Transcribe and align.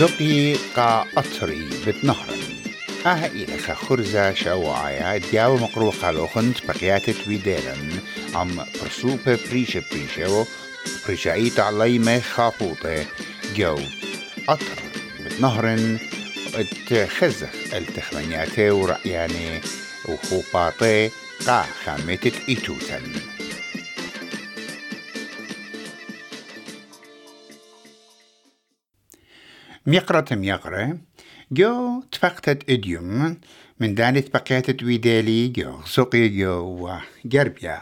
زقي 0.00 0.54
قا 0.76 1.06
أطري 1.16 1.68
بتنهرن 1.86 2.42
آه 3.06 3.26
إلى 3.26 3.58
خرزة 3.58 4.34
شواعيا 4.34 5.18
دياو 5.18 5.56
مقروقة 5.56 6.10
لوخنت 6.10 6.66
بقياتة 6.66 7.14
ويديرن 7.28 8.00
عم 8.34 8.64
برسوبة 8.82 9.38
بريشة 9.50 9.82
بريشة 9.92 10.46
بريشايت 11.06 11.60
عليمة 11.60 12.20
خافوطة 12.20 13.04
جو 13.56 13.78
أطر 14.48 14.82
بتنهرن 15.24 15.98
تخزخ 16.90 17.74
التخمنياتي 17.74 18.70
ورأياني 18.70 19.60
وخوباطي 20.08 21.10
قا 21.46 21.66
خامتت 21.84 22.34
إيتوتن 22.48 23.12
ميقرة 29.86 30.34
ميقرة 30.34 30.98
جو 31.52 32.02
تفقتت 32.12 32.70
إديوم. 32.70 33.36
من 33.80 33.94
دانت 33.94 34.34
بقيتت 34.34 34.82
ويدالي. 34.82 35.48
جو 35.48 35.80
سوقي 35.84 36.28
جو 36.28 36.90
جربيا 37.24 37.80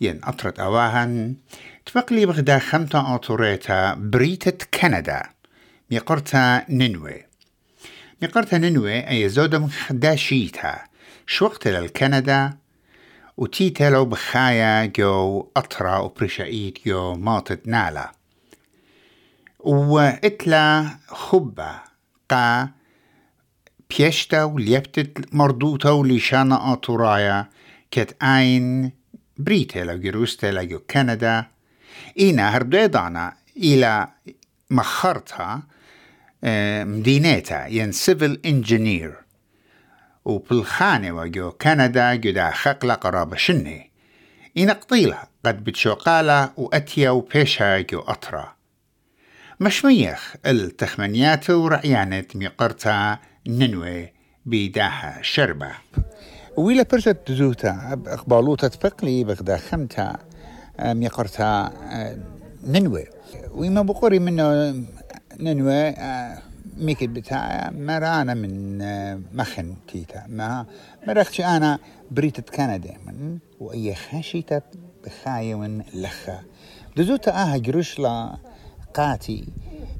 ين 0.00 0.20
أطرت 0.24 0.60
أواهن. 0.60 1.36
تفقلي 1.86 2.26
بغدا 2.26 2.58
خمتا 2.58 3.04
أطوريتا. 3.14 3.94
بريتة 3.94 4.66
كندا. 4.80 5.22
ميقرتا 5.90 6.64
ننوي. 6.68 7.24
ميقرتا 8.22 8.58
ننوي 8.58 9.08
أي 9.10 9.28
زودم 9.28 9.68
خداشيتا 9.68 10.78
شوقت 11.26 11.68
للكندا 11.68 12.56
وتيتا 13.36 13.90
لو 13.90 14.04
بخايا. 14.04 14.86
جو 14.86 15.48
أطرا. 15.56 15.98
وبرشايت 15.98 16.78
جو 16.86 17.14
ماطت 17.14 17.66
نالا. 17.66 18.12
وإتلا 19.66 20.96
خبة 21.08 21.70
قا 22.28 22.68
بيشتا 23.90 24.44
وليبتت 24.44 25.34
مردوتا 25.34 25.90
وليشانا 25.90 26.72
آتورايا 26.72 27.48
كت 27.90 28.22
أين 28.22 28.92
بريتا 29.38 29.78
لو 29.78 29.98
جروستا 29.98 30.46
لو 30.46 30.78
كندا. 30.90 31.46
إينا 32.18 32.56
هرديدانا 32.56 33.36
إلى 33.56 34.08
مخرتها 34.70 35.62
مدينتا 36.82 37.66
ين 37.66 37.92
سيفل 37.92 38.40
إنجينير. 38.46 39.14
وبالخانة 40.24 41.12
وجو 41.12 41.50
كندا 41.50 42.14
جدا 42.14 42.50
خقلة 42.50 42.94
قرابة 42.94 43.36
شني. 43.36 43.90
إنا 44.58 44.72
قطيلة 44.72 45.18
قد 45.44 45.64
بتشوقالة 45.64 46.52
وأتيا 46.56 47.10
وبيشها 47.10 47.80
جو 47.80 48.00
أطرا. 48.00 48.55
مشميخ 49.60 50.34
التخمنيات 50.46 51.50
ورعيانت 51.50 52.36
ميقرتا 52.36 53.18
ننوي 53.46 54.12
بيداها 54.46 55.18
شربة. 55.22 55.70
ويلا 56.56 56.82
برشة 56.92 57.12
تزوتا 57.12 58.00
أقبالوتا 58.06 58.68
تفقلي 58.68 59.24
بغدا 59.24 59.56
خمتا 59.56 60.18
ميقرتا 60.80 61.72
ننوي. 62.64 63.04
ويما 63.50 63.82
بقوري 63.82 64.18
منه 64.18 64.74
ننوي 65.40 65.94
ميكل 66.76 67.06
بتاعي 67.06 67.70
مرانا 67.70 68.34
من 68.34 68.78
مخن 69.36 69.74
تيتا. 69.88 70.26
ما 70.28 70.66
مرختش 71.06 71.40
أنا 71.40 71.78
بريتة 72.10 72.42
كندا 72.42 72.96
من 73.06 73.38
وأي 73.60 73.94
خاشيتا 73.94 74.62
بخاية 75.04 75.54
من 75.54 75.82
لخا. 75.94 76.40
دزوتا 76.96 77.30
آها 77.30 77.56
جروشلا 77.56 78.36
قاتي 78.96 79.44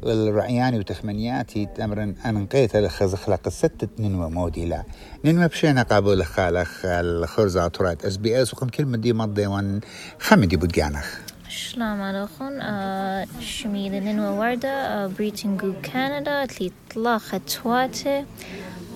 والرعياني 0.02 0.78
وتخمنياتي 0.78 1.68
تمرن 1.76 2.14
أنقيت 2.26 2.76
لخزخلق 2.76 3.48
ستة 3.48 3.88
ننوى 3.98 4.30
موديلا 4.30 4.82
ننوى 5.24 5.48
بشينا 5.48 5.82
قابل 5.82 6.24
خالخ 6.24 6.80
الخرزة 6.84 7.68
طرات 7.68 8.04
اس 8.04 8.16
بي 8.16 8.42
اس 8.42 8.54
وقم 8.54 8.68
كلمة 8.68 8.96
دي 8.96 9.12
مضي 9.12 9.46
وان 9.46 9.80
خمدي 10.20 10.56
بودجانخ 10.56 11.18
السلام 11.46 12.02
عليكم. 12.02 12.60
آه 12.62 13.26
شميل 13.40 13.92
ننوى 14.04 14.38
وردة 14.38 14.68
آه 14.68 15.06
بريتنجو 15.06 15.72
كندا 15.84 16.46
تلي 16.46 16.72
طلاقة 16.94 17.40
تواتي 17.62 18.24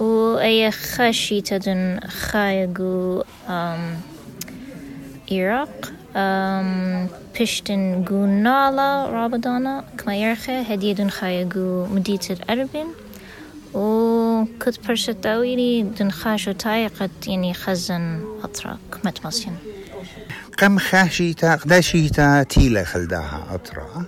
وأي 0.01 0.71
خاشي 0.71 1.41
تدن 1.41 2.01
خايقو 2.01 3.23
العراق 5.31 5.93
بشتن 7.35 8.05
جو 8.05 8.27
نالا 8.27 9.07
رابدانا 9.07 9.85
كما 9.99 10.17
يرخي 10.17 10.63
هدية 10.63 11.09
خايا 11.09 11.45
جو 11.45 11.87
مدينة 11.87 12.21
الأربن 12.31 12.87
و 13.75 14.45
كنت 14.63 14.87
برشة 14.89 15.13
تاويلي 15.13 15.83
دن 15.83 16.11
خاشو 16.11 16.53
تايقت 16.53 17.11
يعني 17.27 17.55
خزن 17.55 18.21
أطرا 18.43 18.79
كمت 18.93 19.27
مصين 19.27 19.57
قم 20.59 20.79
خاشيتا 20.79 21.57
قداشيتا 21.57 22.43
تيلا 22.43 22.85
خلداها 22.85 23.47
أطرا. 23.55 24.05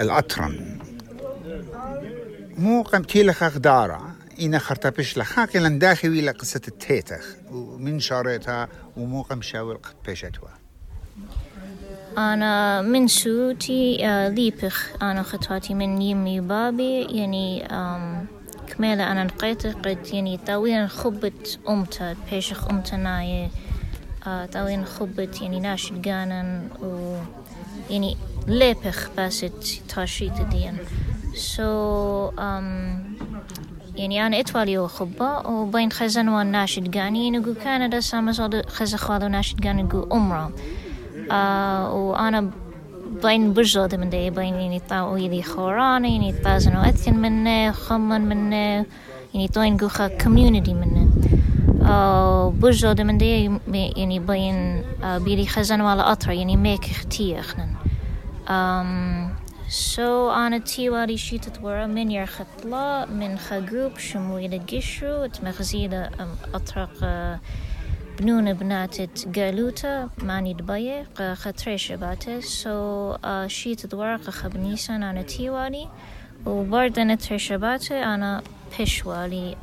الأطرن 0.00 0.78
مو 2.58 2.82
قم 2.82 3.02
تيلا 3.02 3.32
خدارة 3.32 4.14
إنا 4.40 4.58
خرطبش 4.58 5.18
لخاقي 5.18 5.58
لن 5.58 5.78
داخل 5.78 6.08
إلى 6.08 6.30
قصة 6.30 6.60
التيتخ 6.68 7.26
ومن 7.50 8.00
شارتها 8.00 8.68
وموقع 8.96 9.40
شاول 9.40 9.76
قد 9.76 9.94
بيشتوا 10.06 10.61
أنا 12.18 12.82
من 12.82 13.08
سوتي 13.08 13.96
ليبخ 14.28 14.90
أنا 15.02 15.22
خطواتي 15.22 15.74
من 15.74 16.02
يمي 16.02 16.40
بابي 16.40 17.02
يعني 17.02 17.68
كمالة 18.66 19.12
أنا 19.12 19.24
نقيت 19.24 19.66
قد 19.66 19.98
يعني 20.12 20.38
طويلا 20.46 20.86
خبت 20.86 21.58
أمتا 21.68 22.16
بيشخ 22.30 22.68
أمتا 22.70 22.96
ناي 22.96 23.48
طويلا 24.52 24.84
خبت 24.84 25.42
يعني 25.42 25.60
ناشد 25.60 26.02
جانن 26.02 26.68
و 26.82 27.16
يعني 27.90 28.16
ليبخ 28.48 29.10
باست 29.16 29.82
تاشيت 29.88 30.40
ديان. 30.50 30.76
So 31.34 32.30
um, 32.36 32.42
يعني 33.96 34.26
أنا 34.26 34.40
إتوالي 34.40 34.78
وخبة 34.78 35.38
وبين 35.38 35.92
خزن 35.92 36.28
والناشد 36.28 36.90
جاني 36.90 37.30
نقول 37.30 37.54
كندا 37.54 38.00
سامس 38.00 38.40
خزن 38.66 38.96
خالو 38.96 39.28
ناشد 39.28 39.60
جاني 39.60 39.82
نقول 39.82 40.12
أمرا. 40.12 40.44
آه 40.44 40.81
وأنا 41.92 42.50
بين 43.22 43.52
برزودة 43.52 43.96
من 43.96 44.10
دي 44.10 44.30
بين 44.30 44.54
يعني 44.54 44.80
طاو 44.80 45.16
يدي 45.16 45.42
خورانة 45.42 46.12
يعني 46.12 46.32
طازن 46.32 46.76
وأثين 46.76 47.18
منه 47.18 47.72
خمن 47.72 48.20
منه 48.20 48.86
يعني 49.34 49.48
توين 49.48 49.76
جوخا 49.76 50.08
community 50.08 50.70
منه. 50.70 51.08
آه 51.84 52.50
برزودة 52.50 53.04
من 53.04 53.18
دي 53.18 53.50
يعني 53.96 54.18
بين 54.18 54.82
آه 55.04 55.18
بيدي 55.18 55.46
خزن 55.46 55.80
ولا 55.80 56.12
أطرا 56.12 56.32
يعني 56.32 56.56
ميك 56.56 56.84
اختيخنن 56.84 57.68
سو 59.68 60.30
so, 60.30 60.36
أنا 60.36 60.58
تيواري 60.58 61.16
شيتت 61.16 61.62
ورا 61.62 61.86
من 61.86 62.10
يرخطلا 62.10 63.06
من 63.06 63.38
خجروب 63.38 63.98
شمويلة 63.98 64.56
جشرو 64.56 65.26
تمغزيلة 65.26 66.10
أطرق 66.54 66.90
بنونة 68.20 68.52
بناتت 68.52 69.38
قالوتا 69.38 70.08
ماني 70.22 70.54
دباية 70.54 71.06
خطريش 71.34 71.92
باتة 71.92 72.40
سو 72.40 73.14
so, 73.14 73.46
شيتت 73.46 73.94
ورا 73.94 74.16
خبنيسان 74.16 75.02
أنا 75.02 75.22
تيواري 75.22 75.88
وبرد 76.46 76.98
أنا 76.98 77.14
تريش 77.14 77.52
باتة 77.52 78.14
أنا 78.14 78.42
بشوالي 78.80 79.56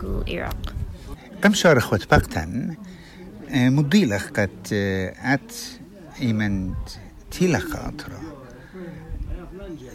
جو 0.00 0.22
إيراق. 0.28 0.74
كم 1.42 1.54
شهر 1.54 1.78
أخوة 1.78 2.00
بقتن 2.10 2.76
مضيلة 3.50 4.18
قد 4.18 4.50
أت 5.22 5.52
إيمن 6.20 6.74
تيلخ 7.30 7.76
أطرق 7.76 8.20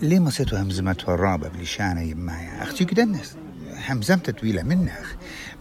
ليه 0.02 0.20
ما 0.20 0.30
سيتو 0.30 0.56
همزمت 0.56 1.10
الرابة 1.10 1.48
بلشانة 1.50 2.02
يمايا؟ 2.02 2.64
أختي 2.64 2.84
قدنس. 2.86 3.38
همزمت 3.88 4.30
طويلة 4.30 4.64
منخ 4.64 5.14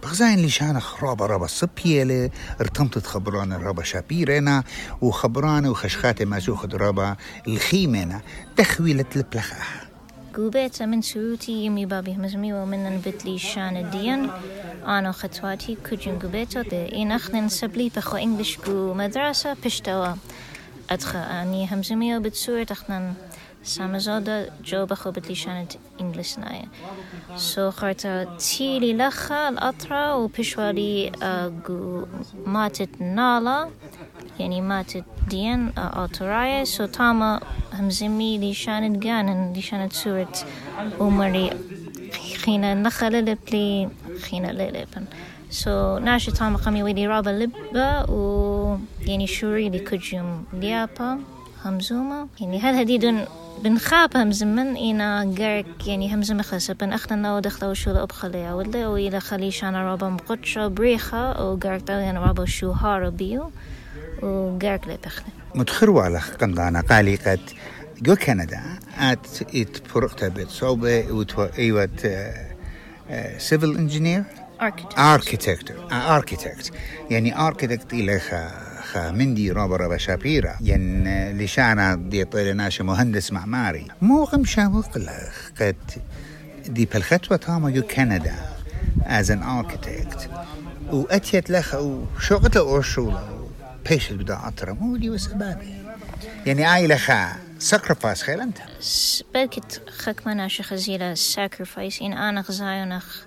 بغزاين 0.03 0.45
لشانة 0.45 0.79
خرابة 0.79 1.25
رابا 1.25 1.47
صبيلة 1.47 2.29
ارتمتت 2.61 3.05
خبران 3.05 3.53
الرابا 3.53 3.83
شابيرنا 3.83 4.63
وخبرانة 5.01 5.71
وخشخاتة 5.71 6.25
ما 6.25 6.39
سوخد 6.39 6.75
رابا 6.75 7.15
الخيمنا 7.47 8.21
تخويلة 8.57 9.05
البلخاها 9.15 9.87
قوبيتا 10.35 10.85
من 10.85 11.01
سوتي 11.01 11.51
يمي 11.51 11.85
بابي 11.85 12.13
همزمي 12.13 12.53
ومن 12.53 12.83
نبت 12.83 13.25
لي 13.25 13.39
شان 13.39 13.89
ديان 13.89 14.29
أنا 14.85 15.11
خطواتي 15.11 15.77
كجن 15.89 16.19
قوبيتا 16.19 16.61
دي 16.61 17.01
إن 17.01 17.11
أخنن 17.11 17.49
سبلي 17.49 17.91
بخو 17.95 18.17
إنجلش 18.17 18.57
قو 18.57 18.93
مدرسة 18.93 19.55
بشتوا. 19.65 20.13
أدخل 20.89 21.19
أني 21.19 21.67
همزمي 21.71 22.17
وبتسور 22.17 22.63
تخنن 22.63 23.13
سامزادا 23.67 24.49
جوبا 24.65 24.95
خبت 24.95 25.27
لي 25.27 25.35
شانت 25.35 25.73
إنجلس 26.01 26.39
نايا 26.39 26.65
سو 27.35 27.71
خارتا 27.71 28.23
تيلي 28.37 28.93
لخا 28.93 29.49
الأطرا 29.49 30.13
وبشوالي 30.13 31.11
ماتت 32.45 33.01
نالا 33.01 33.69
يعني 34.39 34.61
ماتت 34.61 35.03
دين 35.29 35.71
أوتورايا 35.77 36.63
سو 36.63 36.85
تاما 36.85 37.39
همزمي 37.73 38.37
دي 38.37 38.53
شانت 38.53 39.03
جانن 39.03 39.53
دي 39.53 39.61
شانت 39.61 39.93
سورة 39.93 40.33
ومري 40.99 41.49
خينا 42.43 42.73
نخل 42.73 43.25
لبلي 43.25 43.89
خينا 44.21 44.47
للبن 44.47 45.05
سو 45.49 45.97
ناشي 45.97 46.31
تاما 46.31 46.57
قمي 46.57 46.83
ويدي 46.83 47.07
رابا 47.07 47.29
لبا 47.29 48.09
و 48.09 48.77
يعني 49.01 49.27
شوري 49.27 49.69
دي 49.69 49.79
كجيم 49.79 50.43
ليابا 50.53 51.19
همزومة 51.65 52.27
يعني 52.39 52.59
هل 52.59 52.75
هديدون 53.57 53.73
بنخاف 53.73 54.17
همزمن 54.17 54.77
إنا 54.77 55.33
جارك 55.37 55.87
يعني 55.87 56.13
همزم 56.13 56.41
خسب 56.41 56.77
بن 56.77 56.93
أخنا 56.93 57.15
نو 57.15 57.39
دخلوا 57.39 57.73
شو 57.73 57.91
لأبخلي 57.91 58.51
ولا 58.51 58.87
وإلى 58.87 59.19
خلي 59.19 59.51
شانا 59.51 59.83
رابا 59.83 60.09
مقطشة 60.09 60.67
بريخة 60.67 61.45
وجارك 61.51 61.81
تاوين 61.81 62.17
رابا 62.17 62.45
شو 62.45 62.71
هارو 62.71 63.11
بيو 63.11 63.51
وجارك 64.21 64.87
لبخلي 64.87 65.31
متخروا 65.55 66.01
على 66.01 66.19
قندانا 66.19 66.81
قالي 66.81 67.15
قد 67.15 67.39
جو 68.01 68.15
كندا 68.15 68.79
ات 68.97 69.27
ات 69.55 69.87
فرقتا 69.87 70.27
بيت 70.27 70.49
صوبة 70.49 71.11
وتو 71.11 71.43
ايوت 71.43 72.07
سيفل 73.37 73.77
انجينير 73.77 74.23
architect. 74.61 74.99
اركيتكت 74.99 75.75
اركيتكت 75.91 76.71
يعني 77.11 77.39
اركيتكت 77.39 77.93
إلى 77.93 78.21
خا 78.87 78.93
خا 78.93 79.11
مندي 79.11 79.51
رابا 79.51 79.75
رابا 79.75 79.97
شابيرا 79.97 80.57
ين 80.61 81.37
لشانا 81.37 81.95
دي 81.95 82.23
طيلناش 82.23 82.81
مهندس 82.81 83.31
معماري. 83.31 83.87
مو 84.01 84.23
غم 84.23 84.45
شاوق 84.45 84.97
لخ 84.97 85.51
قد 85.61 85.75
دي 86.67 86.85
بالخطوة 86.85 87.37
تاما 87.37 87.69
يو 87.69 87.83
كندا 87.83 88.35
as 89.05 89.25
an 89.25 89.39
architect. 89.39 90.29
واتيت 90.91 91.49
لخ 91.51 91.75
وشغلة 91.75 92.51
اورشولا 92.57 93.23
بيش 93.89 94.11
بدا 94.11 94.39
اطرا 94.43 94.73
مو 94.73 94.97
دي 94.97 95.09
وسبابي. 95.09 95.73
يعني 96.45 96.75
آي 96.75 96.87
لخا 96.87 97.33
sacrifice 97.71 98.21
خيل 98.21 98.41
انت 98.41 98.57
بلكت 99.33 99.81
خك 99.89 100.27
مناش 100.27 100.61
sacrifice 101.35 102.01
إن 102.01 102.13
أنا 102.13 102.41
غزايونخ 102.41 103.21
أم 103.21 103.26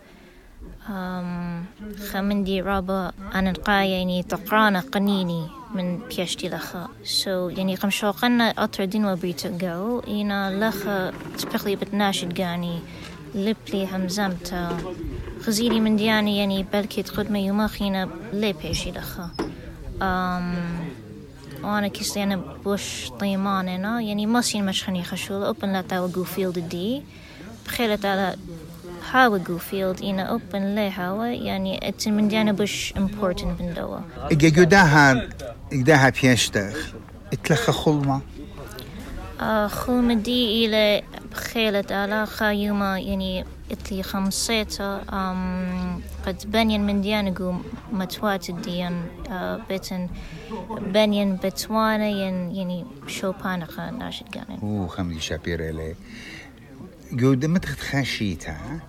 خمندي 2.11 2.61
رابا 2.61 3.13
أنا 3.35 3.51
نقايا 3.51 3.99
يعني 3.99 4.23
تقرانا 4.23 4.81
قنيني 4.81 5.47
من 5.75 5.99
بيشتي 5.99 6.49
لخا. 6.49 6.89
So 7.05 7.29
يعني 7.29 7.75
قم 7.75 7.91
شوقنا 7.91 8.51
أطر 8.65 8.85
دين 8.85 9.05
وبريتو 9.05 9.59
جو 9.59 9.99
إنا 9.99 10.69
لخا 10.69 11.13
تبقلي 11.39 11.77
بتناشد 11.77 12.35
جاني 12.35 12.79
لبلي 13.35 13.87
همزمتا. 13.87 14.79
غزيلي 15.47 15.81
من 15.81 15.97
دياني 15.97 16.39
يعني 16.39 16.67
بلكي 16.73 17.03
تقدم 17.03 17.37
يوماخينا 17.37 18.09
لي 18.33 18.53
بيشي 18.53 18.91
لخا. 18.91 19.31
أم 20.03 20.55
وأنا 21.63 21.89
كيستي 21.89 22.23
أنا 22.23 22.37
بوش 22.65 23.11
طيماننا 23.21 24.01
يعني 24.01 24.27
ماسين 24.27 24.67
مشخني 24.67 25.05
خشول. 25.05 25.43
اوبن 25.43 25.73
لا 25.73 25.81
تاو 25.81 26.25
فيلد 26.25 26.59
دي 26.59 27.03
بخيلة 27.67 27.99
على 28.05 28.37
جو 29.15 29.59
فيلد 29.59 30.03
إنا 30.03 30.23
اوبن 30.23 30.75
لي 30.75 30.91
هاو 30.91 31.23
يعني 31.23 31.89
اتس 31.89 32.09
من 32.09 32.29
ديانا 32.29 32.53
بوش 32.53 32.93
important 32.97 33.45
من 33.45 33.75
دوا 33.77 33.99
اجا 34.17 34.49
جداها 34.49 35.29
جداها 35.73 36.13
بيشتخ 36.23 36.93
اتلخ 37.33 37.71
خلمة 37.71 38.21
آه 39.41 39.67
خلم 39.67 40.13
دي 40.13 40.67
إلى 40.67 41.03
بخيلة 41.33 41.85
على 41.91 42.27
خايوما 42.27 42.99
يعني 42.99 43.45
اتلي 43.71 44.03
خمسيتا 44.03 44.97
قد 46.27 46.43
بنين 46.45 46.87
من 46.87 47.01
ديانا 47.01 47.31
جو 47.31 47.55
متوات 47.93 48.51
الديان 48.51 49.03
آه 49.31 49.61
بيتن 49.69 50.09
بنين 50.81 51.37
بتوانا 51.37 52.09
يعني 52.09 52.87
شوبانا 53.07 53.91
ناشد 53.99 54.27
قانن 54.35 54.59
أو 54.63 54.87
خمدي 54.87 55.21
شابير 55.21 55.69
الي 55.71 55.95
جود 57.13 57.47
متخت 57.47 57.81
خاشيتا 57.81 58.81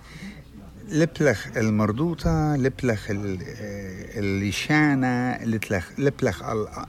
لبلخ 0.88 1.46
المردوطة 1.56 2.56
لبلخ 2.56 3.10
آه، 3.10 3.14
الليشانة 4.18 5.44
لبلخ 5.44 5.90
لبلخ 5.98 6.42
آه، 6.42 6.86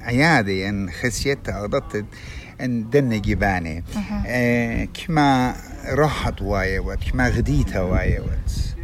عيادة 0.00 0.68
ان 0.68 0.90
خسيتها 0.90 1.60
غضت 1.62 2.04
إن 2.60 2.90
دن 2.90 3.20
جباني 3.20 3.84
آه، 4.26 4.84
كما 4.84 5.56
راحت 5.88 6.42
وايوت 6.42 6.98
كما 7.12 7.28
غديتها 7.28 7.80
وايوت. 7.80 8.74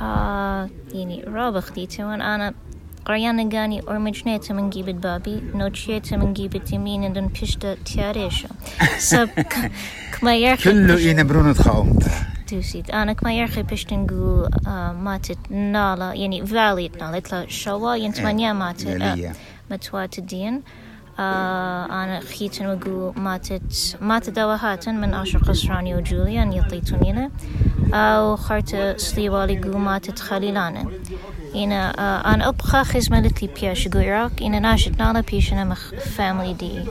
آه 0.00 0.70
يعني 0.92 1.24
رابع 1.24 1.60
خديته 3.06 3.12
وان 3.12 3.38
أنا 3.38 3.42
قريانا 3.42 3.58
قاني 3.58 3.82
أرمجنيتا 3.88 4.54
من 4.54 4.70
جيبت 4.70 4.94
بابي 4.94 5.42
نوتشيتا 5.54 6.16
من 6.16 6.32
جيبت 6.32 6.72
يمين 6.72 7.12
دون 7.12 7.26
بيشتا 7.26 7.74
تياريشا 7.74 8.48
سب 8.98 9.28
كما 10.20 10.36
يرخي 10.36 10.70
كله 10.70 10.96
إينا 10.96 11.22
برونت 11.22 11.62
خاومتا 11.62 12.10
دوسيت 12.52 12.90
أنا 12.90 13.12
كما 13.12 13.32
يرخي 13.34 13.62
بيشتنقو 13.62 14.46
آه 14.66 14.92
ماتت 14.92 15.38
نالا 15.50 16.12
يعني 16.14 16.46
فالي 16.46 16.90
نالا 17.00 17.16
إتلا 17.16 17.46
شوا 17.48 17.94
ينتمانيا 17.94 18.52
ماتت 18.52 18.86
آه 18.86 18.96
ليلية. 18.96 19.32
متوات 19.70 20.18
الدين 20.18 20.62
آه 21.18 21.84
أنا 21.84 22.20
خيتن 22.20 22.66
وقو 22.66 23.12
ماتت 23.16 23.96
ماتت 24.00 24.30
دوهاتن 24.30 24.94
من 24.94 25.14
عشر 25.14 25.38
قصراني 25.38 25.94
وجوليان 25.94 26.52
يطيتونينا 26.52 27.30
أو 27.94 28.36
خارت 28.36 28.94
سليوالي 28.96 29.60
قو 29.60 29.78
ماتت 29.78 30.18
خليلانا 30.18 30.86
إنا 31.56 31.90
آه 31.98 32.34
أنا 32.34 32.48
أبخا 32.48 32.82
خزمة 32.82 33.20
لتلي 33.20 33.48
بياش 33.60 33.88
قو 33.88 33.98
إراك 33.98 34.42
إنا 34.42 34.58
ناشت 34.58 34.98
نالا 34.98 35.20
بيشنا 35.20 35.64
مخ 35.64 35.94
فاميلي 35.94 36.54
دي. 36.54 36.84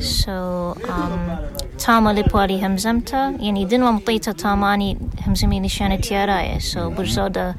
So 0.00 0.74
um, 0.88 1.78
تاما 1.78 2.12
لبوالي 2.12 2.66
همزمتا. 2.66 3.36
يعني 3.40 3.64
دنوا 3.64 3.90
مطيتا 3.90 4.32
تاماني 4.32 4.98
همزمي 5.26 5.60
نشانة 5.60 5.96
تيارايا. 5.96 6.58
So 6.58 6.78
برزودا 6.78 7.54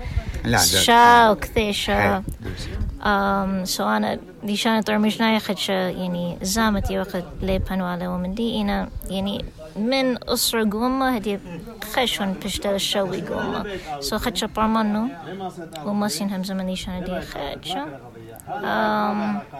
شا. 0.58 1.30
وكثيشا 1.30 2.24
um, 3.02 3.70
so 3.78 3.82
أنا 3.82 4.20
دي 4.44 4.56
شانت 4.56 4.90
أرمجنايا 4.90 5.40
خدشا 5.40 5.72
يعني 5.72 6.38
زامتي 6.42 7.00
وقت 7.00 7.24
لي 7.42 7.60
بانوالا 7.60 8.10
ومن 8.10 8.34
دي. 8.34 8.62
إنا 8.62 8.90
يعني 9.10 9.46
من 9.76 10.30
أسرة 10.30 10.70
قومة 10.72 11.16
هدي 11.16 11.40
خشون 11.94 12.34
بشتل 12.46 12.70
الشوي 12.76 13.22
قومة 13.22 13.66
so 14.02 14.14
خدشا 14.16 14.48
برمانو 14.48 15.08
وماسين 15.86 16.30
همزة 16.30 16.54
من 16.54 16.66
دي 16.66 16.76
شانة 16.76 17.00
دي 17.06 17.22
خدشا 17.22 17.86
um, 18.48 19.54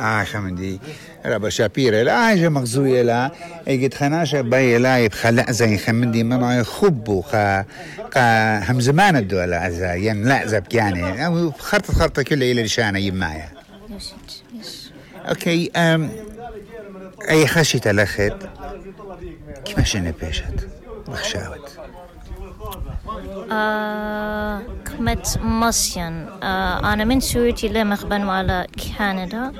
آه 0.00 0.24
خمدي 0.24 0.80
ربا 1.26 1.48
شابيرة 1.48 2.02
لا 2.02 2.22
حاجة 2.26 2.48
مغزوية 2.48 3.02
لا. 3.02 3.30
اجت 3.68 3.94
خناشة 3.94 4.40
باي 4.40 4.78
لا 4.78 4.98
يبخلع 4.98 5.46
زي 5.50 5.78
خمدي 5.78 6.22
منع 6.24 6.62
خبو 6.62 7.20
خا. 7.22 7.64
قا 8.14 8.58
هم 8.70 8.80
زمان 8.80 9.16
الدولة 9.16 9.56
عزا 9.56 9.94
ين 9.94 10.28
لا 10.28 10.46
زب 10.46 10.64
يعني 10.72 11.52
خرطة 11.58 11.92
خرطة 11.92 12.22
كلها 12.22 12.52
إلى 12.52 12.62
لشانة 12.62 12.98
يمايا. 12.98 13.48
أوكي 15.28 15.70
آم. 15.76 16.10
اي 17.30 17.46
خشيت 17.46 17.86
الاخت 17.86 18.32
كيف 19.74 19.84
شنو 19.84 20.12
بيشت؟ 20.20 20.68
بخشاوت. 21.08 21.78
آه 23.52 24.62
كمت 24.84 25.38
مصيان 25.42 26.28
آه 26.42 26.92
أنا 26.92 27.04
من 27.04 27.20
سورتي 27.20 27.68
لمخبن 27.68 28.28
على 28.28 28.66
كندا. 28.98 29.52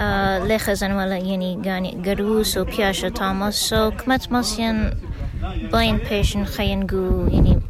آه 0.00 0.38
لخزن 0.38 0.92
ولا 0.92 1.16
يعني 1.16 1.62
غاني 1.66 2.02
غروس 2.06 2.58
و 2.58 2.64
بياشا 2.64 3.08
تاماس 3.08 3.54
سو 3.54 3.90
كمت 3.90 4.32
مصيان 4.32 4.94
باين 5.72 5.96
بيشن 5.96 6.44
خين 6.44 6.86
جو 6.86 7.26
يعني 7.26 7.60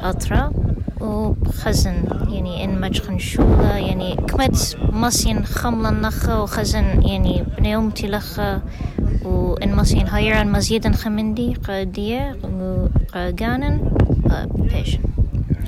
أطرا 0.00 0.52
وخزن 1.00 2.04
يعني 2.28 2.64
إن 2.64 2.80
مجخن 2.80 3.18
شولا. 3.18 3.78
يعني 3.78 4.16
كمت 4.16 4.76
مصيان 4.92 5.44
خملا 5.44 5.90
نخا 5.90 6.36
وخزن 6.36 7.02
يعني 7.02 7.44
بنيومتي 7.58 8.06
لخا 8.06 8.62
وإن 9.24 9.78
هايران 10.08 10.52
مزيدا 10.52 10.92
خمندي 10.92 11.54
قادية 11.54 12.36
قاقانن 13.14 13.90
بيشن. 14.54 14.98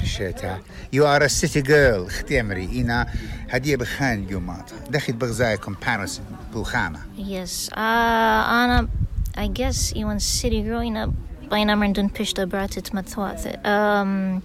شيتا 0.04 0.58
يو 0.92 1.06
ار 1.06 1.24
ا 1.24 1.26
سيتي 1.26 1.60
جيرل 1.60 2.06
أختي 2.06 2.40
أمري. 2.40 2.80
أنا 2.80 3.06
هدية 3.50 3.76
بخان 3.76 4.26
يومات 4.30 4.70
دخل 4.90 5.12
بغزاي 5.12 5.56
كومباريسون 5.56 6.24
بوخامه 6.54 6.98
Yes. 7.18 7.70
Uh, 7.72 7.78
أنا 7.78 8.88
I 9.38 9.46
guess 9.48 9.92
even 9.92 10.18
city 10.18 10.62
growing 10.62 10.96
up 11.06 11.10
بينما 11.50 11.92
دون 11.92 12.06
بيشتا 12.06 12.44
براتت 12.44 12.94
مثوات. 12.94 13.40
Um, 13.44 14.42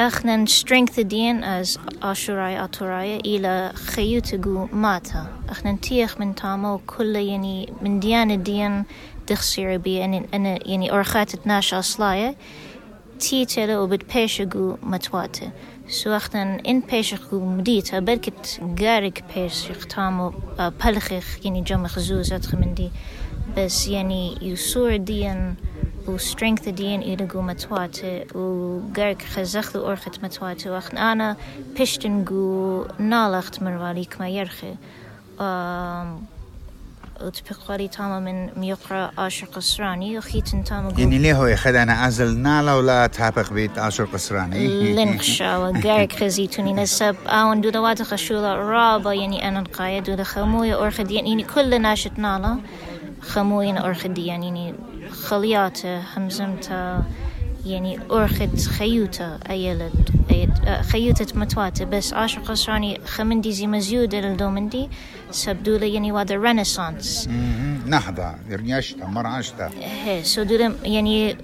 اخنا 0.00 0.44
strength 0.46 0.98
الدين 0.98 1.62
as 1.62 1.78
أشوراي 2.02 2.64
أتوراي 2.64 3.16
إلى 3.16 3.72
خيوتقو 3.74 4.66
ماتا. 4.72 5.26
اخنا 5.48 5.76
تيخ 5.76 6.20
من 6.20 6.34
تامو 6.34 6.78
كل 6.86 7.16
يعني 7.16 7.72
من 7.82 8.00
ديان 8.00 8.30
الدين 8.30 8.84
تخسير 9.26 9.76
بي 9.76 10.04
أن 10.04 10.24
أنا 10.34 10.68
يعني 10.68 10.92
أرخات 10.92 11.36
تناش 11.36 11.74
أصلايا. 11.74 12.34
تيتل 13.18 13.76
وبت 13.76 14.14
بيشقو 14.14 14.76
متواته 14.82 15.50
سوختن 15.88 16.60
إن 16.68 16.80
بيشقو 16.80 17.40
مديتا 17.40 17.98
بركت 17.98 18.60
غارك 18.80 19.24
بيشق 19.36 19.84
تامو 19.84 20.32
بلخخ 20.58 21.44
يعني 21.44 21.60
جمع 21.60 21.86
خزوز 21.86 22.32
أدخل 22.32 22.58
من 22.58 22.90
بس 23.56 23.88
يعني 23.88 24.38
يسور 24.42 24.96
ديان 24.96 25.54
و 26.10 26.18
strength 26.18 26.68
دين 26.68 27.00
إيرجو 27.00 27.42
متواته 27.42 28.26
و 28.34 28.78
غارك 28.96 29.22
خزخ 29.22 29.76
أورخت 29.76 30.24
متواته 30.24 30.72
وقت 30.72 30.94
أنا 30.94 31.36
بيشتن 31.78 32.24
جو 32.24 32.84
نالخت 32.98 33.62
مرواليك 33.62 34.20
ما 34.20 34.28
يرخي 34.28 34.74
وتبقى 37.20 37.88
تاما 37.88 38.20
من 38.20 38.60
ميقرا 38.60 39.10
عاشر 39.18 39.46
قصراني 39.46 40.18
وخيتن 40.18 40.64
تاما 40.64 40.92
يعني 40.98 41.18
ليه 41.18 41.34
هو 41.34 41.46
يخد 41.46 41.74
أنا 41.74 42.06
أزل 42.08 42.38
نالا 42.38 42.74
ولا 42.74 43.06
تابق 43.06 43.52
بيت 43.52 43.78
عاشر 43.78 44.04
قصراني 44.04 44.94
لنخشا 44.94 45.56
وغارك 45.56 46.12
خزيتوني 46.12 46.72
نسب. 46.72 47.16
آون 47.26 47.60
دودا 47.60 47.80
واتا 47.80 48.04
خشولا 48.04 48.54
رابا 48.54 49.12
يعني 49.12 49.48
أنا 49.48 49.60
نقايا 49.60 50.00
دودا 50.00 50.22
خمويا 50.22 50.74
أورخديان 50.74 51.26
يعني 51.26 51.44
كل 51.44 51.82
ناشت 51.82 52.18
نالا 52.18 52.58
خمويا 53.20 53.78
أورخديان 53.78 54.42
يعني 54.42 54.74
خلياته 55.10 56.00
همزمتا 56.16 57.04
يعني 57.66 57.98
أرخد 58.10 58.60
خيوتة 58.60 59.38
أيلت 59.50 59.92
خيوتة 60.80 61.38
متواتة. 61.38 61.84
بس 61.84 62.12
عاشق 62.12 62.42
قصراني 62.42 63.00
خمندي 63.06 63.52
زي 63.52 63.66
مزيودة 63.66 64.20
للدومندي 64.20 64.88
سبدولة 65.30 65.86
يعني 65.86 66.12
وهذا 66.12 66.36
رينيسانس 66.36 67.28
نهضة 67.86 68.34
يرنيشتا 68.48 69.06
مرعشتا 69.06 69.70
هي 70.04 70.24
سو 70.24 70.42
دولا 70.42 70.74
يعني 70.84 71.36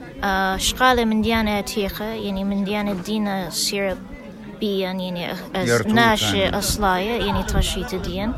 شقالة 0.56 1.04
من 1.04 1.22
ديانة 1.22 1.60
تيخة 1.60 2.04
يعني 2.04 2.44
من 2.44 2.64
ديانة 2.64 2.92
دينا 2.92 3.50
سير 3.50 3.96
بيا 4.60 4.78
يعني 4.78 5.34
ناشي 5.86 6.48
أصلاية 6.48 7.24
يعني 7.26 7.42
ترشيت 7.42 7.94
ديان 7.94 8.32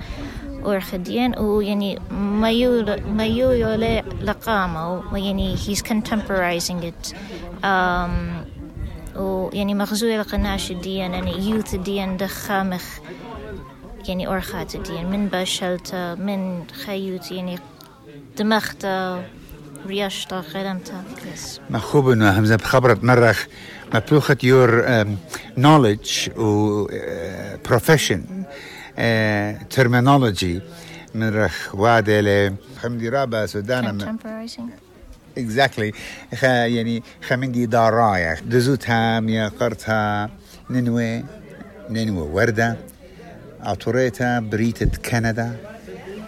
أورخديان 0.66 1.40
ويعني 1.40 2.00
ما 2.12 2.52
يو 2.52 2.86
ما 3.08 3.25
يو 3.25 3.52
لقامة 4.22 5.18
يعني 5.18 5.58
he's 5.58 5.82
contemporizing 5.82 6.84
it 6.84 7.13
um, 7.63 8.54
ويعني 9.16 9.74
مغزوية 9.74 10.20
لقناش 10.20 10.72
الديان 10.72 11.13
يعني 11.13 11.50
يوث 11.50 11.74
الديان 11.74 12.18
دخامخ 12.18 12.84
يعني 14.08 14.28
أورخات 14.28 14.75
الديان 14.75 15.12
من 15.12 15.28
باشلتا 15.28 16.16
من 16.16 16.63
خيوت 16.86 17.32
يعني 17.32 17.60
دمختا 18.38 19.24
رياشتا 19.88 20.42
خيرمتا 20.42 21.04
ما 21.70 21.80
خوب 21.80 22.10
انه 22.10 22.40
همزه 22.40 22.56
بخبرت 22.56 23.04
مرخ 23.04 23.46
مبلوخة 23.94 24.38
يور 24.44 25.04
knowledge 25.58 26.38
و 26.38 26.88
profession 27.68 28.20
Terminology 29.76 30.61
من 31.14 31.28
رخ 31.35 31.75
وادلة 31.75 32.55
خمدي 32.83 33.09
رابا 33.09 33.47
سودانا 33.47 34.17
exactly. 35.38 35.93
خ 36.35 36.43
يعني 36.45 37.02
خمندي 37.28 37.67
دارايا 37.67 38.37
دزوتها 38.47 39.21
ميا 39.21 39.49
قرتها 39.49 40.31
ننوي 40.71 41.25
ننوي 41.90 42.28
وردة. 42.28 42.76
أطوريتا 43.62 44.40
بريتة 44.40 44.90
كندا 45.11 45.57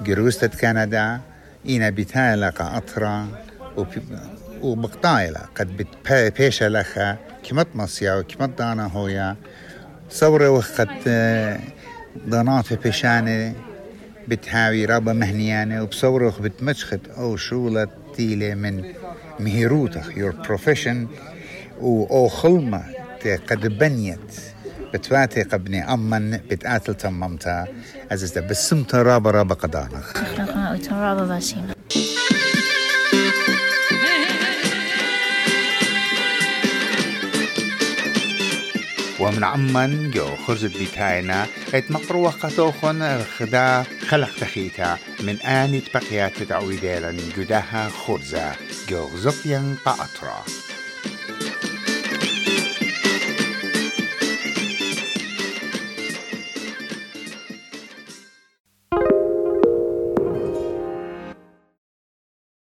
جروستة 0.03 0.49
كندا 0.49 1.21
إنا 1.69 1.91
بتايلا 1.91 2.51
قطرة 2.51 3.29
وبقطايلا 4.63 5.47
قد 5.55 5.77
بتبيشا 5.77 6.69
لخا 6.69 7.17
كمت 7.49 7.67
مصيا 7.75 8.15
وكمت 8.15 8.59
دانا 8.59 8.87
هويا 8.87 9.37
صورة 10.11 10.51
وقت 10.51 10.89
ضنات 12.29 12.67
في 12.67 12.77
بيشانة 12.77 13.55
بتهاوي 14.29 14.85
رابا 14.85 15.13
مهنيانة 15.13 15.83
وبصورخ 15.83 16.41
بتمشخت 16.41 17.01
أو 17.19 17.37
شغلة 17.37 17.89
تيلة 18.17 18.55
من. 18.55 18.85
مهيروتخ 19.41 20.17
يور 20.17 20.31
بروفيشن 20.31 21.07
و 21.81 22.05
أو 22.05 22.29
خلمة 22.29 22.83
قد 23.51 23.79
بنيت 23.79 24.41
بتواتي 24.95 25.43
قبني 25.43 25.93
أمن 25.95 26.37
بتقاتل 26.51 26.95
تممتا 26.95 27.67
أزيزتا 28.13 28.41
بسمتا 28.41 29.03
رابا 29.03 29.31
رابا 29.31 29.55
قدانخ 29.55 30.13
رابا 30.93 31.25
باسينا 31.25 31.75
ومن 39.21 39.45
عمان 39.45 40.11
جو 40.11 40.37
خرزت 40.47 40.79
بيتاينا 40.79 41.47
ات 41.75 41.91
مقروة 41.91 42.31
قطوخن 42.31 43.23
خدا 43.39 43.85
خلق 44.09 44.31
تخيتا 44.41 44.99
من 45.21 45.37
آني 45.37 45.83
بقيات 45.95 46.43
تعويدالا 46.43 47.17
جداها 47.37 47.89
خرزة 47.89 48.53
جو 48.89 49.09
زقيا 49.17 49.75
قاطرة 49.85 50.45